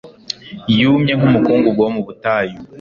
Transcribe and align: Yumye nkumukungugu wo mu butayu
Yumye 0.79 1.13
nkumukungugu 1.17 1.79
wo 1.85 1.91
mu 1.95 2.01
butayu 2.07 2.57